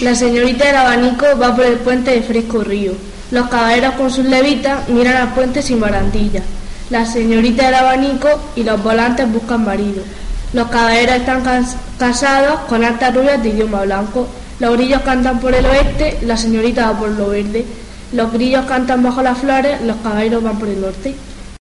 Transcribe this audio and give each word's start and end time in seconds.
La 0.00 0.14
señorita 0.14 0.66
del 0.66 0.76
abanico 0.76 1.26
va 1.40 1.54
por 1.56 1.64
el 1.66 1.78
puente 1.78 2.12
de 2.12 2.22
Fresco 2.22 2.62
Río. 2.62 2.92
Los 3.30 3.48
caballeros 3.48 3.94
con 3.94 4.10
sus 4.10 4.24
levitas 4.24 4.88
miran 4.88 5.16
al 5.16 5.34
puente 5.34 5.60
sin 5.60 5.80
barandilla. 5.80 6.42
La 6.90 7.04
señorita 7.04 7.66
del 7.66 7.74
abanico 7.74 8.28
y 8.54 8.62
los 8.62 8.82
volantes 8.82 9.30
buscan 9.30 9.64
marido. 9.64 10.02
Los 10.52 10.68
caballeros 10.68 11.16
están 11.16 11.42
cas- 11.42 11.76
casados 11.98 12.60
con 12.68 12.84
altas 12.84 13.14
rubias 13.14 13.42
de 13.42 13.50
idioma 13.50 13.82
blanco. 13.82 14.28
Los 14.60 14.76
grillos 14.76 15.02
cantan 15.02 15.40
por 15.40 15.52
el 15.54 15.66
oeste, 15.66 16.18
la 16.22 16.36
señorita 16.36 16.90
va 16.92 16.98
por 16.98 17.10
lo 17.10 17.28
verde. 17.28 17.64
Los 18.12 18.32
grillos 18.32 18.64
cantan 18.66 19.02
bajo 19.02 19.20
las 19.22 19.36
flores, 19.38 19.80
los 19.82 19.96
caballeros 19.98 20.42
van 20.42 20.58
por 20.58 20.68
el 20.68 20.80
norte. 20.80 21.14